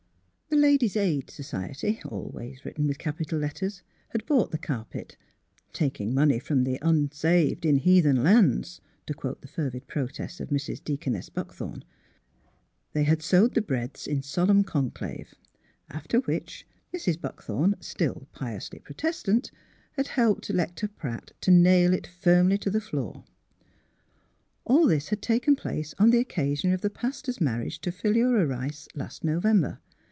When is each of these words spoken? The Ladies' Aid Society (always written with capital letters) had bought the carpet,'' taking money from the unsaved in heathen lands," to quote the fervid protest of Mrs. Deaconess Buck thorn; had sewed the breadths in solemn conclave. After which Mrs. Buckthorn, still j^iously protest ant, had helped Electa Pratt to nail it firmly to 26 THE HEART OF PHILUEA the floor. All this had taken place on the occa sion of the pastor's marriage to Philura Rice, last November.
The 0.49 0.57
Ladies' 0.67 0.97
Aid 0.97 1.29
Society 1.29 2.01
(always 2.05 2.65
written 2.65 2.85
with 2.85 2.97
capital 2.99 3.39
letters) 3.39 3.83
had 4.09 4.25
bought 4.25 4.51
the 4.51 4.57
carpet,'' 4.57 5.15
taking 5.73 6.13
money 6.13 6.39
from 6.39 6.65
the 6.65 6.77
unsaved 6.81 7.65
in 7.65 7.77
heathen 7.77 8.21
lands," 8.21 8.81
to 9.07 9.13
quote 9.13 9.41
the 9.41 9.47
fervid 9.47 9.87
protest 9.87 10.41
of 10.41 10.49
Mrs. 10.49 10.83
Deaconess 10.83 11.29
Buck 11.29 11.53
thorn; 11.53 11.85
had 12.93 13.21
sewed 13.21 13.53
the 13.53 13.61
breadths 13.61 14.05
in 14.05 14.21
solemn 14.21 14.65
conclave. 14.65 15.33
After 15.89 16.19
which 16.19 16.67
Mrs. 16.93 17.19
Buckthorn, 17.19 17.75
still 17.79 18.27
j^iously 18.35 18.83
protest 18.83 19.29
ant, 19.29 19.51
had 19.93 20.09
helped 20.09 20.49
Electa 20.49 20.89
Pratt 20.89 21.31
to 21.41 21.49
nail 21.51 21.93
it 21.93 22.05
firmly 22.05 22.57
to 22.59 22.69
26 22.71 22.91
THE 22.91 22.97
HEART 22.97 23.05
OF 23.07 23.13
PHILUEA 23.13 23.13
the 23.13 23.23
floor. 23.25 23.25
All 24.77 24.85
this 24.87 25.07
had 25.09 25.21
taken 25.21 25.55
place 25.55 25.95
on 25.97 26.09
the 26.09 26.23
occa 26.23 26.57
sion 26.57 26.73
of 26.73 26.81
the 26.81 26.89
pastor's 26.91 27.39
marriage 27.39 27.79
to 27.79 27.91
Philura 27.93 28.45
Rice, 28.45 28.89
last 28.93 29.23
November. 29.23 29.79